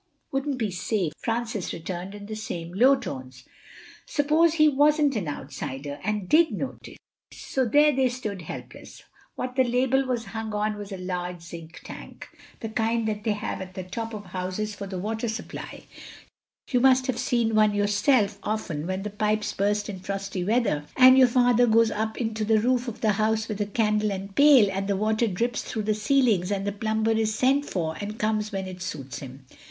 "Wouldn't 0.31 0.57
be 0.57 0.71
safe," 0.71 1.13
Francis 1.19 1.71
returned 1.73 2.15
in 2.15 2.25
the 2.25 2.35
same 2.35 2.73
low 2.73 2.95
tones. 2.95 3.43
"Suppose 4.07 4.55
he 4.55 4.67
wasn't 4.67 5.15
an 5.15 5.27
outsider, 5.27 5.99
and 6.03 6.27
did 6.27 6.51
notice." 6.51 6.97
So 7.31 7.65
there 7.65 7.91
they 7.95 8.09
stood 8.09 8.41
helpless. 8.41 9.03
What 9.35 9.55
the 9.55 9.63
label 9.63 10.07
was 10.07 10.25
hung 10.25 10.55
on 10.55 10.75
was 10.75 10.91
a 10.91 10.97
large 10.97 11.43
zinc 11.43 11.81
tank—the 11.83 12.69
kind 12.69 13.07
that 13.07 13.23
they 13.23 13.33
have 13.33 13.61
at 13.61 13.75
the 13.75 13.83
tops 13.83 14.15
of 14.15 14.25
houses 14.25 14.73
for 14.73 14.87
the 14.87 14.97
water 14.97 15.27
supply—you 15.29 16.79
must 16.79 17.05
have 17.05 17.19
seen 17.19 17.53
one 17.53 17.75
yourself 17.75 18.39
often 18.41 18.87
when 18.87 19.03
the 19.03 19.11
pipes 19.11 19.53
burst 19.53 19.87
in 19.87 19.99
frosty 19.99 20.43
weather, 20.43 20.83
and 20.97 21.15
your 21.15 21.27
father 21.27 21.67
goes 21.67 21.91
up 21.91 22.17
into 22.17 22.43
the 22.43 22.59
roof 22.59 22.87
of 22.87 23.01
the 23.01 23.11
house 23.11 23.47
with 23.47 23.61
a 23.61 23.67
candle 23.67 24.11
and 24.11 24.35
pail, 24.35 24.67
and 24.71 24.87
the 24.87 24.97
water 24.97 25.27
drips 25.27 25.61
through 25.61 25.83
the 25.83 25.93
ceilings 25.93 26.51
and 26.51 26.65
the 26.65 26.71
plumber 26.71 27.11
is 27.11 27.35
sent 27.35 27.65
for, 27.65 27.95
and 28.01 28.17
comes 28.17 28.51
when 28.51 28.65
it 28.67 28.81
suits 28.81 29.19
him. 29.19 29.45